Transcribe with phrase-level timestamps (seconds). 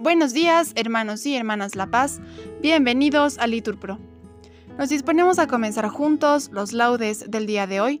[0.00, 2.20] Buenos días, hermanos y hermanas La Paz.
[2.62, 3.98] Bienvenidos a Liturpro.
[4.78, 8.00] Nos disponemos a comenzar juntos los laudes del día de hoy,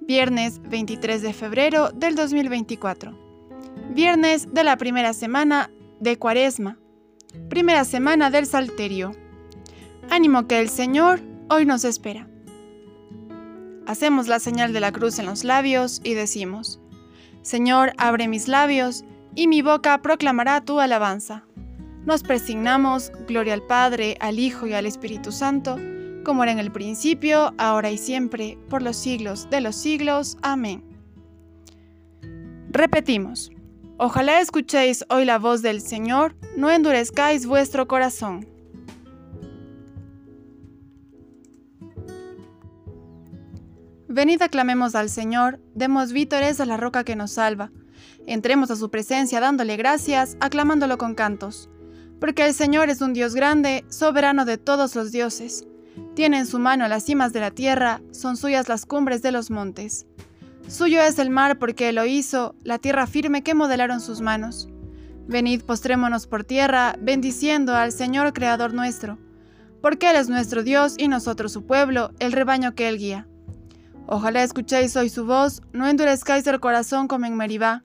[0.00, 3.18] viernes 23 de febrero del 2024.
[3.90, 6.78] Viernes de la primera semana de Cuaresma.
[7.48, 9.10] Primera semana del Salterio.
[10.10, 12.28] Ánimo que el Señor hoy nos espera.
[13.88, 16.80] Hacemos la señal de la cruz en los labios y decimos,
[17.42, 21.44] Señor, abre mis labios, y mi boca proclamará tu alabanza.
[22.04, 25.78] Nos presignamos, gloria al Padre, al Hijo y al Espíritu Santo,
[26.24, 30.36] como era en el principio, ahora y siempre, por los siglos de los siglos.
[30.42, 30.82] Amén.
[32.70, 33.50] Repetimos,
[33.96, 38.46] ojalá escuchéis hoy la voz del Señor, no endurezcáis vuestro corazón.
[44.08, 47.72] Venid aclamemos al Señor, demos vítores a la roca que nos salva.
[48.26, 51.68] Entremos a su presencia dándole gracias, aclamándolo con cantos.
[52.20, 55.66] Porque el Señor es un Dios grande, soberano de todos los dioses.
[56.14, 59.50] Tiene en su mano las cimas de la tierra, son suyas las cumbres de los
[59.50, 60.06] montes.
[60.68, 64.68] Suyo es el mar porque él lo hizo, la tierra firme que modelaron sus manos.
[65.26, 69.18] Venid, postrémonos por tierra, bendiciendo al Señor Creador nuestro,
[69.80, 73.26] porque Él es nuestro Dios y nosotros su pueblo, el rebaño que Él guía.
[74.06, 77.84] Ojalá escuchéis hoy su voz, no endurezcáis el corazón como en Meribá,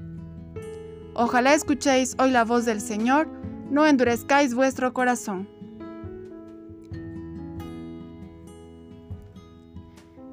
[1.13, 3.27] Ojalá escuchéis hoy la voz del Señor,
[3.69, 5.47] no endurezcáis vuestro corazón.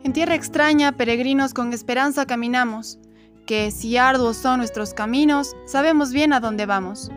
[0.05, 2.99] En tierra extraña, peregrinos con esperanza caminamos,
[3.47, 7.11] que si arduos son nuestros caminos, sabemos bien a dónde vamos.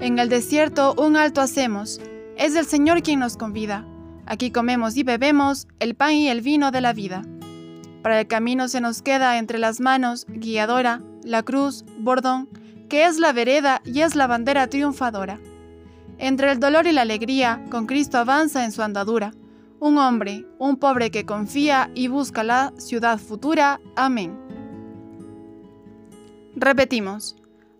[0.00, 2.00] En el desierto un alto hacemos,
[2.36, 3.84] es el Señor quien nos convida
[4.30, 7.22] Aquí comemos y bebemos el pan y el vino de la vida.
[8.02, 12.46] Para el camino se nos queda entre las manos guiadora, la cruz, bordón,
[12.88, 15.38] que es la vereda y es la bandera triunfadora.
[16.18, 19.32] Entre el dolor y la alegría, con Cristo avanza en su andadura.
[19.78, 23.80] Un hombre, un pobre que confía y busca la ciudad futura.
[23.94, 24.36] Amén.
[26.56, 27.36] Repetimos,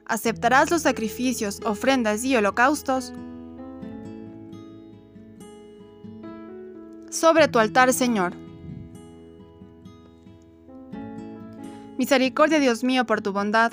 [0.07, 3.13] ¿aceptarás los sacrificios, ofrendas y holocaustos?
[7.11, 8.35] sobre tu altar, Señor.
[11.97, 13.73] Misericordia, Dios mío, por tu bondad,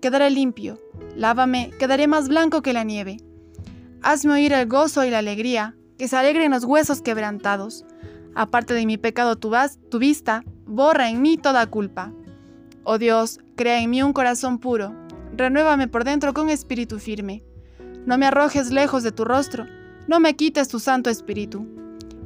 [0.00, 0.78] quedaré limpio.
[1.14, 3.18] Lávame, quedaré más blanco que la nieve.
[4.02, 7.84] Hazme oír el gozo y la alegría, que se alegren los huesos quebrantados.
[8.34, 12.12] Aparte de mi pecado tu, vas, tu vista, borra en mí toda culpa.
[12.84, 14.94] Oh Dios, crea en mí un corazón puro,
[15.36, 17.44] renuévame por dentro con espíritu firme.
[18.06, 19.66] No me arrojes lejos de tu rostro,
[20.08, 21.66] no me quites tu santo espíritu.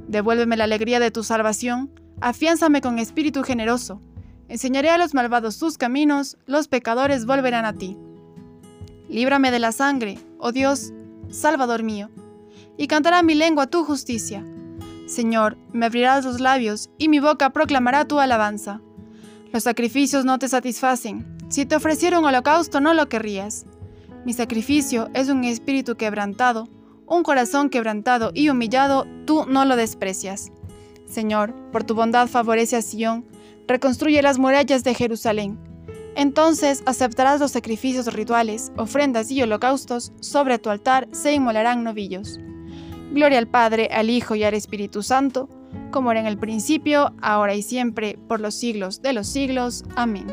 [0.07, 4.01] Devuélveme la alegría de tu salvación, afiánzame con espíritu generoso.
[4.49, 7.97] Enseñaré a los malvados tus caminos, los pecadores volverán a ti.
[9.09, 10.93] Líbrame de la sangre, oh Dios,
[11.31, 12.11] Salvador mío,
[12.77, 14.45] y cantará mi lengua tu justicia.
[15.07, 18.81] Señor, me abrirás los labios, y mi boca proclamará tu alabanza.
[19.53, 21.39] Los sacrificios no te satisfacen.
[21.49, 23.67] Si te ofreciera un holocausto no lo querrías.
[24.25, 26.69] Mi sacrificio es un espíritu quebrantado,
[27.07, 30.51] un corazón quebrantado y humillado, tú no lo desprecias.
[31.07, 33.27] Señor, por tu bondad favorece a Sión,
[33.67, 35.59] reconstruye las murallas de Jerusalén.
[36.17, 42.39] Entonces aceptarás los sacrificios rituales, ofrendas y holocaustos, sobre tu altar se inmolarán novillos.
[43.13, 45.49] Gloria al Padre, al Hijo y al Espíritu Santo,
[45.91, 49.85] como era en el principio, ahora y siempre, por los siglos de los siglos.
[49.97, 50.27] Amén.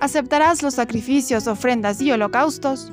[0.00, 2.92] Aceptarás los sacrificios, ofrendas y holocaustos,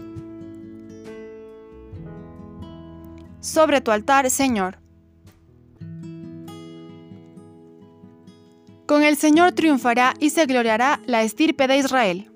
[3.39, 4.79] sobre tu altar, Señor.
[8.85, 12.31] Con el Señor triunfará y se gloriará la estirpe de Israel.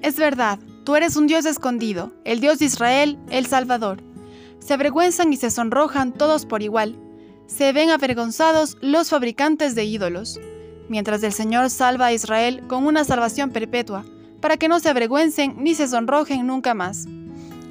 [0.00, 4.02] Es verdad, tú eres un Dios escondido, el Dios de Israel, el Salvador.
[4.58, 6.96] Se avergüenzan y se sonrojan todos por igual.
[7.46, 10.40] Se ven avergonzados los fabricantes de ídolos,
[10.88, 14.06] mientras el Señor salva a Israel con una salvación perpetua,
[14.40, 17.06] para que no se avergüencen ni se sonrojen nunca más.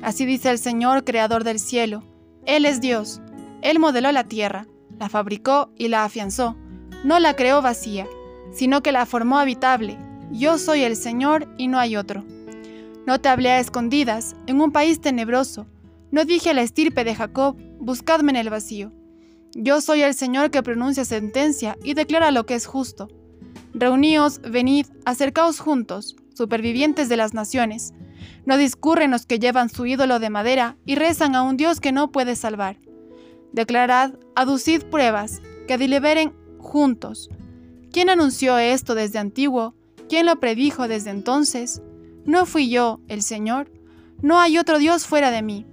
[0.04, 2.04] Así dice el Señor, creador del cielo.
[2.46, 3.20] Él es Dios.
[3.64, 4.68] Él modeló la tierra,
[5.00, 6.58] la fabricó y la afianzó.
[7.06, 8.08] No la creó vacía,
[8.52, 9.98] sino que la formó habitable.
[10.32, 12.26] Yo soy el Señor y no hay otro.
[13.08, 15.66] No te hablé a escondidas, en un país tenebroso.
[16.12, 18.92] No dije a la estirpe de Jacob, buscadme en el vacío.
[19.56, 23.08] Yo soy el Señor que pronuncia sentencia y declara lo que es justo.
[23.74, 27.94] Reuníos, venid, acercaos juntos, supervivientes de las naciones.
[28.46, 31.94] No discurren los que llevan su ídolo de madera y rezan a un Dios que
[31.94, 32.78] no puede salvar.
[33.54, 37.30] Declarad, aducid pruebas, que deliberen juntos.
[37.92, 39.76] ¿Quién anunció esto desde antiguo?
[40.10, 41.82] ¿Quién lo predijo desde entonces?
[42.26, 43.72] ¿No fui yo, el Señor?
[44.22, 45.66] No hay otro Dios fuera de mí.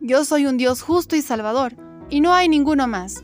[0.00, 1.74] Yo soy un Dios justo y salvador
[2.08, 3.22] y no hay ninguno más.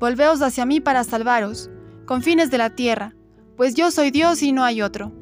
[0.00, 1.70] Volveos hacia mí para salvaros,
[2.06, 3.14] con fines de la tierra,
[3.56, 5.12] pues yo soy Dios y no hay otro.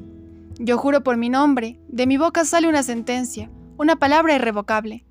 [0.59, 5.05] Yo juro por mi nombre, de mi boca sale una sentencia, una palabra irrevocable.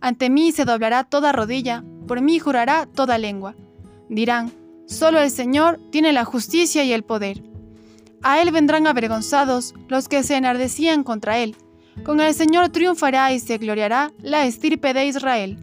[0.00, 3.54] Ante mí se doblará toda rodilla, por mí jurará toda lengua.
[4.08, 4.52] Dirán,
[4.86, 7.42] solo el Señor tiene la justicia y el poder.
[8.22, 11.56] A Él vendrán avergonzados los que se enardecían contra Él.
[12.04, 15.58] Con el Señor triunfará y se gloriará la estirpe de Israel.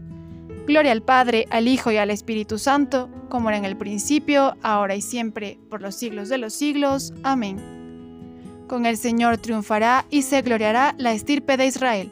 [0.66, 4.96] Gloria al Padre, al Hijo y al Espíritu Santo, como era en el principio, ahora
[4.96, 7.14] y siempre, por los siglos de los siglos.
[7.24, 7.58] Amén.
[8.68, 12.12] Con el Señor triunfará y se gloriará la estirpe de Israel.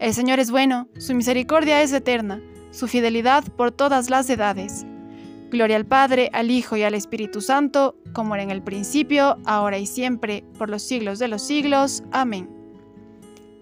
[0.00, 4.86] El Señor es bueno, su misericordia es eterna, su fidelidad por todas las edades.
[5.50, 9.76] Gloria al Padre, al Hijo y al Espíritu Santo, como era en el principio, ahora
[9.76, 12.02] y siempre, por los siglos de los siglos.
[12.12, 12.48] Amén.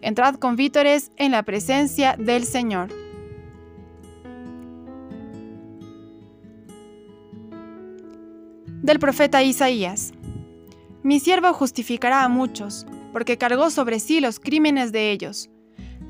[0.00, 2.90] Entrad con vítores en la presencia del Señor.
[8.80, 10.12] Del profeta Isaías.
[11.02, 15.50] Mi siervo justificará a muchos, porque cargó sobre sí los crímenes de ellos.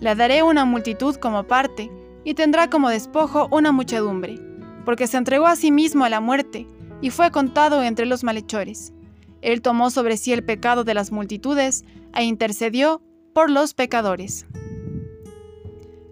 [0.00, 1.90] Le daré una multitud como parte,
[2.24, 4.38] y tendrá como despojo una muchedumbre,
[4.84, 6.66] porque se entregó a sí mismo a la muerte,
[7.00, 8.92] y fue contado entre los malhechores.
[9.40, 11.84] Él tomó sobre sí el pecado de las multitudes,
[12.14, 13.02] e intercedió
[13.32, 14.46] por los pecadores.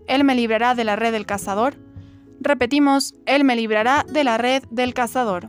[0.07, 1.75] Él me librará de la red del cazador.
[2.41, 5.49] Repetimos, Él me librará de la red del cazador.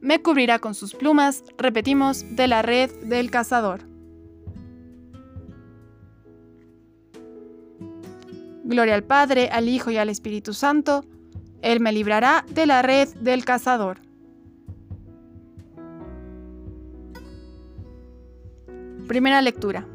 [0.00, 1.44] Me cubrirá con sus plumas.
[1.58, 3.80] Repetimos, de la red del cazador.
[8.64, 11.04] Gloria al Padre, al Hijo y al Espíritu Santo.
[11.60, 13.98] Él me librará de la red del cazador.
[19.06, 19.86] Primera lectura.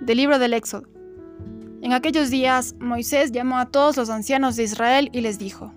[0.00, 0.86] Del libro del Éxodo.
[1.80, 5.72] En aquellos días Moisés llamó a todos los ancianos de Israel y les dijo,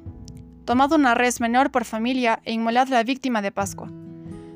[0.65, 3.89] Tomad una res menor por familia e inmolad la víctima de Pascua.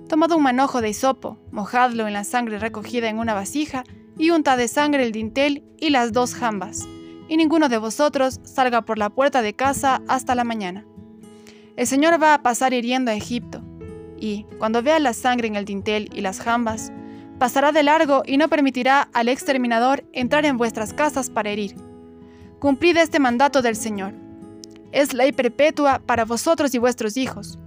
[0.07, 3.83] Tomad un manojo de hisopo, mojadlo en la sangre recogida en una vasija
[4.15, 6.87] y unta de sangre el dintel y las dos jambas,
[7.27, 10.85] y ninguno de vosotros salga por la puerta de casa hasta la mañana.
[11.75, 13.63] El Señor va a pasar hiriendo a Egipto,
[14.19, 16.91] y, cuando vea la sangre en el dintel y las jambas,
[17.39, 21.75] pasará de largo y no permitirá al exterminador entrar en vuestras casas para herir.
[22.59, 24.24] Cumplid este mandato del Señor.
[24.95, 27.59] Es ley perpetua para vosotros y vuestros hijos.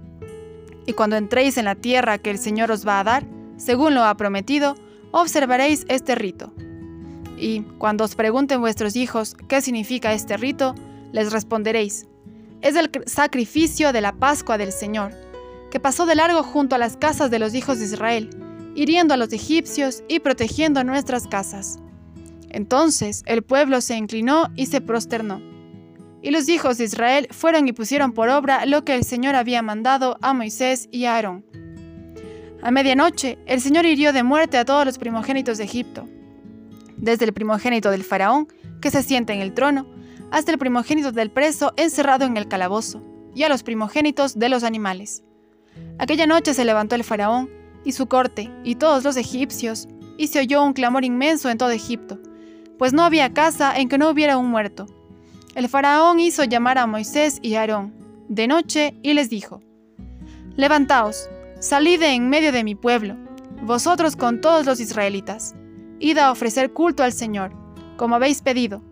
[0.87, 3.23] Y cuando entréis en la tierra que el Señor os va a dar,
[3.55, 4.75] según lo ha prometido,
[5.11, 6.51] observaréis este rito.
[7.37, 10.73] Y cuando os pregunten vuestros hijos qué significa este rito,
[11.11, 12.07] les responderéis,
[12.61, 15.11] es el sacrificio de la Pascua del Señor,
[15.69, 18.31] que pasó de largo junto a las casas de los hijos de Israel,
[18.73, 21.77] hiriendo a los egipcios y protegiendo nuestras casas.
[22.49, 25.58] Entonces el pueblo se inclinó y se prosternó.
[26.21, 29.61] Y los hijos de Israel fueron y pusieron por obra lo que el Señor había
[29.61, 31.45] mandado a Moisés y a Aarón.
[32.61, 36.07] A medianoche el Señor hirió de muerte a todos los primogénitos de Egipto,
[36.97, 38.47] desde el primogénito del faraón,
[38.81, 39.87] que se sienta en el trono,
[40.31, 43.01] hasta el primogénito del preso encerrado en el calabozo,
[43.33, 45.23] y a los primogénitos de los animales.
[45.97, 47.49] Aquella noche se levantó el faraón
[47.85, 51.69] y su corte y todos los egipcios, y se oyó un clamor inmenso en todo
[51.69, 52.19] Egipto,
[52.77, 54.85] pues no había casa en que no hubiera un muerto.
[55.55, 57.93] El faraón hizo llamar a Moisés y Aarón
[58.29, 59.61] de noche y les dijo,
[60.55, 61.27] Levantaos,
[61.59, 63.15] salid de en medio de mi pueblo,
[63.63, 65.55] vosotros con todos los israelitas,
[65.99, 67.51] id a ofrecer culto al Señor,
[67.97, 68.83] como habéis pedido.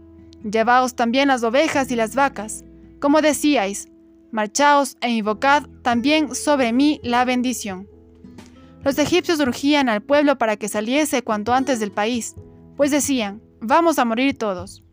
[0.44, 2.66] Llevaos también las ovejas y las vacas,
[3.00, 3.90] como decíais,
[4.32, 7.88] marchaos e invocad también sobre mí la bendición.
[8.84, 12.36] Los egipcios urgían al pueblo para que saliese cuanto antes del país,
[12.76, 14.84] pues decían, vamos a morir todos.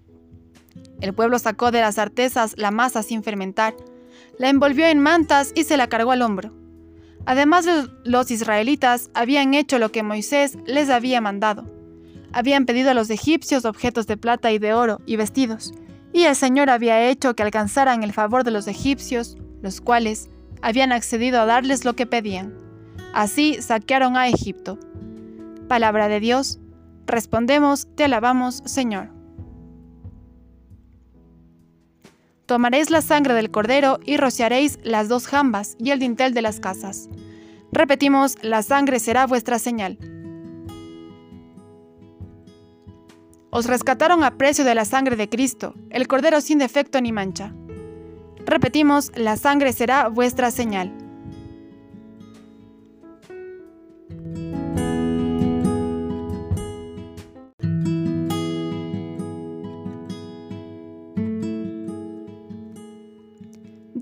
[1.00, 3.74] El pueblo sacó de las artesas la masa sin fermentar,
[4.38, 6.52] la envolvió en mantas y se la cargó al hombro.
[7.26, 7.66] Además,
[8.04, 11.64] los israelitas habían hecho lo que Moisés les había mandado.
[12.32, 15.72] Habían pedido a los egipcios objetos de plata y de oro y vestidos,
[16.12, 20.28] y el Señor había hecho que alcanzaran el favor de los egipcios, los cuales
[20.62, 22.54] habían accedido a darles lo que pedían.
[23.14, 24.78] Así saquearon a Egipto.
[25.68, 26.58] Palabra de Dios,
[27.06, 29.13] respondemos, te alabamos, Señor.
[32.46, 36.60] Tomaréis la sangre del cordero y rociaréis las dos jambas y el dintel de las
[36.60, 37.08] casas.
[37.72, 39.98] Repetimos, la sangre será vuestra señal.
[43.50, 47.54] Os rescataron a precio de la sangre de Cristo, el cordero sin defecto ni mancha.
[48.44, 51.03] Repetimos, la sangre será vuestra señal.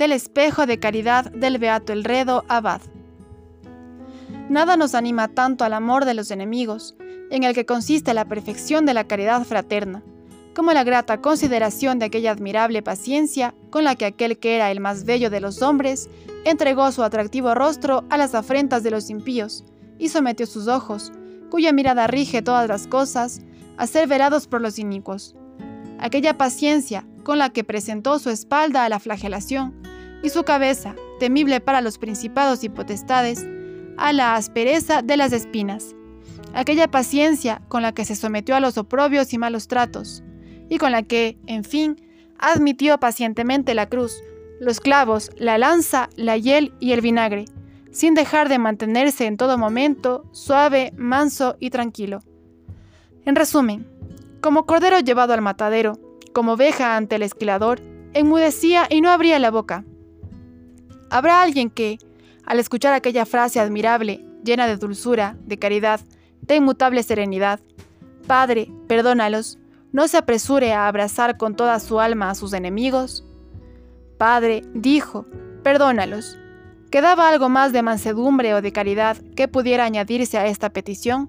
[0.03, 2.81] Del espejo de caridad del Beato Elredo Abad.
[4.49, 6.97] Nada nos anima tanto al amor de los enemigos,
[7.31, 10.03] en el que consiste la perfección de la caridad fraterna,
[10.57, 14.81] como la grata consideración de aquella admirable paciencia con la que aquel que era el
[14.81, 16.11] más bello de los hombres
[16.45, 19.65] entregó su atractivo rostro a las afrentas de los impíos
[20.01, 21.13] y sometió sus ojos,
[21.49, 23.41] cuya mirada rige todas las cosas,
[23.77, 25.37] a ser velados por los inicuos.
[26.01, 29.81] Aquella paciencia con la que presentó su espalda a la flagelación,
[30.23, 33.47] y su cabeza, temible para los principados y potestades,
[33.97, 35.95] a la aspereza de las espinas.
[36.55, 40.23] Aquella paciencia con la que se sometió a los oprobios y malos tratos,
[40.69, 41.97] y con la que, en fin,
[42.39, 44.23] admitió pacientemente la cruz,
[44.61, 47.47] los clavos, la lanza, la hiel y el vinagre,
[47.91, 52.21] sin dejar de mantenerse en todo momento suave, manso y tranquilo.
[53.25, 53.87] En resumen,
[54.41, 55.99] como cordero llevado al matadero,
[56.33, 57.81] como oveja ante el esquilador,
[58.15, 59.85] enmudecía y no abría la boca.
[61.13, 61.99] Habrá alguien que,
[62.47, 66.01] al escuchar aquella frase admirable, llena de dulzura, de caridad,
[66.41, 67.61] de inmutable serenidad,
[68.27, 69.59] Padre, perdónalos,
[69.93, 73.27] no se apresure a abrazar con toda su alma a sus enemigos.
[74.17, 75.27] Padre, dijo,
[75.63, 76.39] perdónalos.
[76.91, 81.29] ¿Quedaba algo más de mansedumbre o de caridad que pudiera añadirse a esta petición?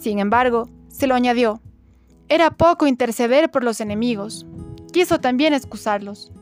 [0.00, 1.60] Sin embargo, se lo añadió.
[2.30, 4.46] Era poco interceder por los enemigos.
[4.94, 6.32] Quiso también excusarlos.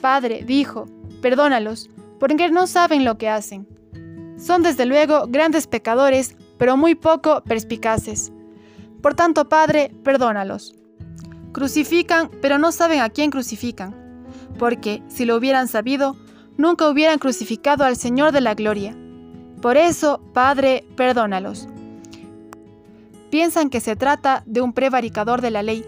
[0.00, 0.86] Padre, dijo,
[1.22, 1.88] perdónalos,
[2.20, 3.66] porque no saben lo que hacen.
[4.36, 8.32] Son desde luego grandes pecadores, pero muy poco perspicaces.
[9.00, 10.74] Por tanto, Padre, perdónalos.
[11.52, 13.94] Crucifican, pero no saben a quién crucifican,
[14.58, 16.16] porque si lo hubieran sabido,
[16.56, 18.96] nunca hubieran crucificado al Señor de la Gloria.
[19.60, 21.68] Por eso, Padre, perdónalos.
[23.30, 25.84] Piensan que se trata de un prevaricador de la ley,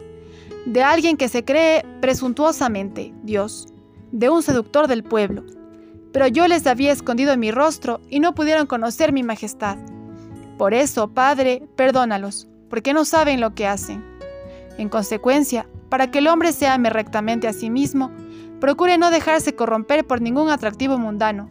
[0.65, 3.67] de alguien que se cree presuntuosamente Dios,
[4.15, 5.45] de un seductor del pueblo
[6.15, 9.77] pero yo les había escondido mi rostro y no pudieron conocer mi majestad.
[10.57, 14.05] Por eso, Padre, perdónalos, porque no saben lo que hacen.
[14.79, 18.13] En consecuencia, para que el hombre se ame rectamente a sí mismo,
[18.61, 21.51] procure no dejarse corromper por ningún atractivo mundano,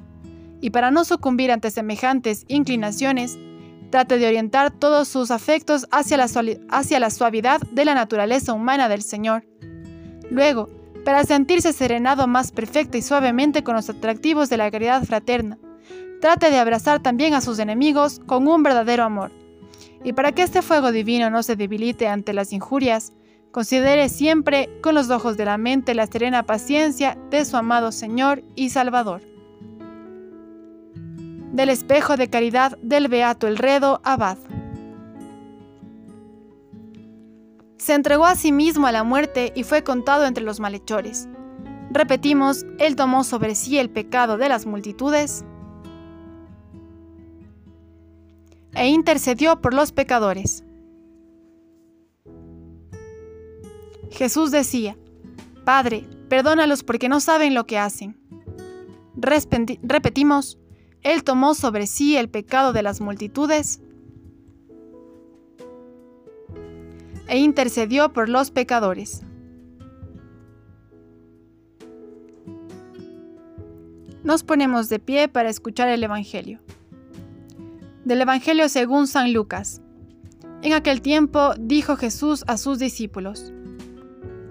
[0.62, 3.38] y para no sucumbir ante semejantes inclinaciones,
[3.90, 6.30] trate de orientar todos sus afectos hacia la,
[6.70, 9.46] hacia la suavidad de la naturaleza humana del Señor.
[10.32, 10.70] Luego,
[11.04, 15.58] para sentirse serenado más perfecta y suavemente con los atractivos de la caridad fraterna.
[16.22, 19.32] Trate de abrazar también a sus enemigos con un verdadero amor.
[20.04, 23.14] Y para que este fuego divino no se debilite ante las injurias,
[23.52, 28.44] considere siempre con los ojos de la mente la serena paciencia de su amado Señor
[28.56, 29.22] y Salvador.
[31.52, 34.38] Del espejo de caridad del Beato Elredo Abad.
[37.84, 41.28] Se entregó a sí mismo a la muerte y fue contado entre los malhechores.
[41.92, 45.44] Repetimos, Él tomó sobre sí el pecado de las multitudes
[48.74, 50.64] e intercedió por los pecadores.
[54.12, 54.96] Jesús decía,
[55.66, 58.18] Padre, perdónalos porque no saben lo que hacen.
[59.14, 60.58] repetimos,
[61.02, 63.82] Él tomó sobre sí el pecado de las multitudes
[67.34, 69.24] e intercedió por los pecadores.
[74.24, 76.60] Nos ponemos de pie para escuchar el Evangelio.
[78.06, 79.82] Del Evangelio según San Lucas.
[80.62, 83.52] En aquel tiempo dijo Jesús a sus discípulos,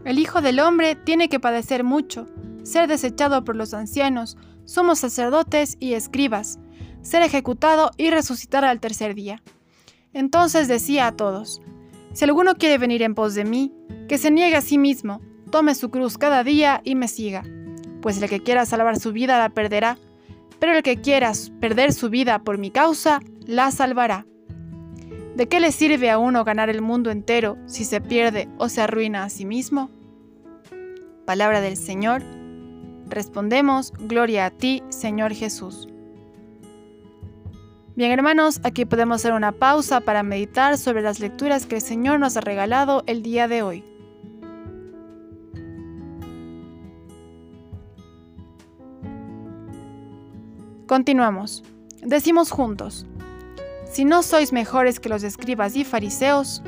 [0.05, 2.27] El Hijo del Hombre tiene que padecer mucho,
[2.65, 6.59] ser desechado por los ancianos, somos sacerdotes y escribas,
[7.03, 9.41] ser ejecutado y resucitar al tercer día.
[10.13, 11.63] Entonces decía a todos,
[12.13, 13.73] Si alguno quiere venir en pos de mí,
[14.09, 17.43] que se niegue a sí mismo, tome su cruz cada día y me siga
[18.03, 19.97] pues el que quiera salvar su vida la perderá,
[20.59, 24.27] pero el que quiera perder su vida por mi causa, la salvará.
[25.37, 28.83] ¿De qué le sirve a uno ganar el mundo entero si se pierde o se
[28.83, 29.89] arruina a sí mismo?
[31.25, 32.23] Palabra del Señor.
[33.09, 35.89] Respondemos, Gloria a ti, Señor Jesús.
[37.95, 42.19] Bien hermanos, aquí podemos hacer una pausa para meditar sobre las lecturas que el Señor
[42.21, 43.85] nos ha regalado el día de hoy.
[50.87, 51.63] Continuamos.
[52.01, 53.07] Decimos juntos,
[53.91, 56.63] si no sois mejores que los escribas y fariseos,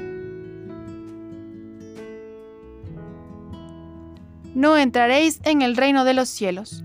[4.55, 6.85] no entraréis en el reino de los cielos.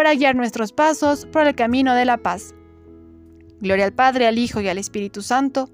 [0.00, 2.54] para guiar nuestros pasos por el camino de la paz.
[3.60, 5.68] Gloria al Padre, al Hijo y al Espíritu Santo,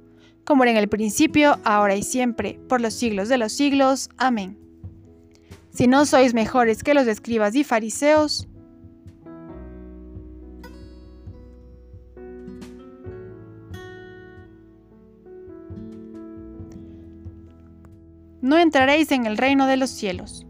[0.44, 4.08] como era en el principio, ahora y siempre, por los siglos de los siglos.
[4.16, 4.58] Amén.
[5.70, 8.48] Si no sois mejores que los escribas y fariseos,
[18.42, 20.45] no entraréis en el reino de los cielos.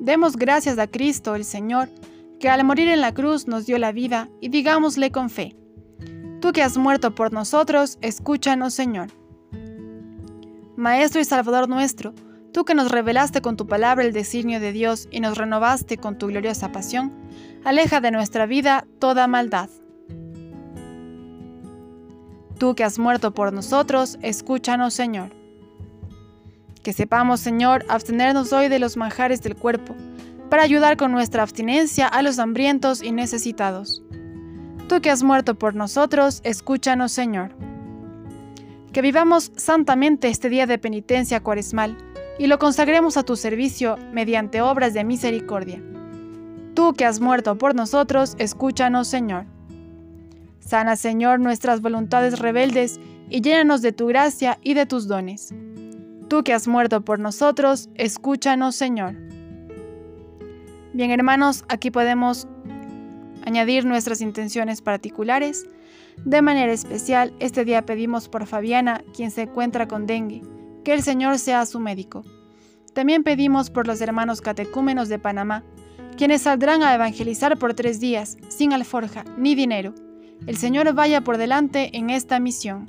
[0.00, 1.88] Demos gracias a Cristo el Señor,
[2.40, 5.56] que al morir en la cruz nos dio la vida, y digámosle con fe,
[6.40, 9.08] Tú que has muerto por nosotros, escúchanos Señor.
[10.74, 12.14] Maestro y Salvador nuestro,
[12.52, 16.16] tú que nos revelaste con tu palabra el designio de Dios y nos renovaste con
[16.16, 17.12] tu gloriosa pasión,
[17.62, 19.68] aleja de nuestra vida toda maldad
[22.60, 25.30] Tú que has muerto por nosotros, escúchanos, Señor.
[26.82, 29.94] Que sepamos, Señor, abstenernos hoy de los manjares del cuerpo,
[30.48, 34.02] para ayudar con nuestra abstinencia a los hambrientos y necesitados.
[34.88, 37.52] Tú que has muerto por nosotros, escúchanos, Señor.
[38.92, 41.96] Que vivamos santamente este día de penitencia cuaresmal
[42.38, 45.80] y lo consagremos a tu servicio mediante obras de misericordia.
[46.74, 49.44] Tú que has muerto por nosotros, escúchanos, Señor.
[50.58, 55.54] Sana, Señor, nuestras voluntades rebeldes y llénanos de tu gracia y de tus dones.
[56.30, 59.16] Tú que has muerto por nosotros, escúchanos, Señor.
[60.92, 62.46] Bien, hermanos, aquí podemos
[63.44, 65.66] añadir nuestras intenciones particulares.
[66.24, 70.42] De manera especial, este día pedimos por Fabiana, quien se encuentra con dengue,
[70.84, 72.24] que el Señor sea su médico.
[72.94, 75.64] También pedimos por los hermanos catecúmenos de Panamá,
[76.16, 79.94] quienes saldrán a evangelizar por tres días, sin alforja ni dinero
[80.46, 82.86] el Señor vaya por delante en esta misión.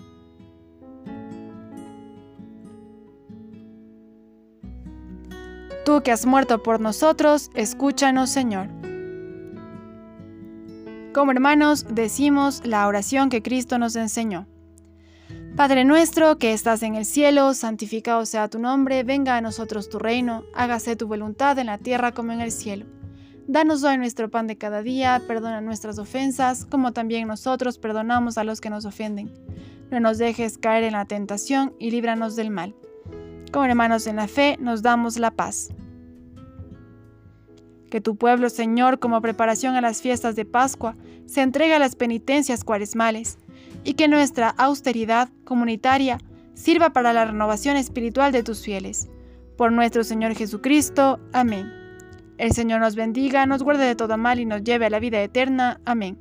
[5.92, 8.70] Tú que has muerto por nosotros, escúchanos, Señor.
[11.14, 14.48] Como hermanos, decimos la oración que Cristo nos enseñó.
[15.58, 20.00] Padre nuestro que estás en el cielo, santificado sea tu nombre, venga a nosotros tu
[20.00, 22.86] reino, hágase tu voluntad en la tierra como en el cielo.
[23.50, 28.46] Danos hoy nuestro pan de cada día, perdona nuestras ofensas, como también nosotros perdonamos a
[28.46, 29.30] los que nos ofenden.
[29.92, 32.76] No nos dejes caer en la tentación y líbranos del mal.
[33.52, 35.68] Como hermanos en la fe, nos damos la paz.
[37.92, 41.98] Que tu pueblo, Señor, como preparación a las fiestas de Pascua, se entregue a las
[41.98, 43.38] penitencias cuaresmales,
[43.84, 46.18] y que nuestra austeridad comunitaria
[46.54, 49.10] sirva para la renovación espiritual de tus fieles.
[49.58, 51.20] Por nuestro Señor Jesucristo.
[51.34, 51.70] Amén.
[52.38, 55.22] El Señor nos bendiga, nos guarde de todo mal y nos lleve a la vida
[55.22, 55.82] eterna.
[55.84, 56.18] Amén.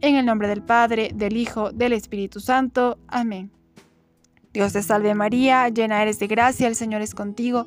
[0.00, 2.98] En el nombre del Padre, del Hijo, del Espíritu Santo.
[3.06, 3.52] Amén.
[4.54, 7.66] Dios te salve María, llena eres de gracia, el Señor es contigo.